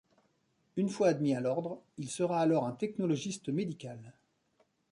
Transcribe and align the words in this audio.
Une 0.77 0.89
fois 0.89 1.09
admis 1.09 1.35
à 1.35 1.41
l'Ordre, 1.41 1.79
il 1.99 2.09
sera 2.09 2.39
alors 2.41 2.65
un 2.65 2.71
technologiste 2.71 3.49
médical. 3.49 4.15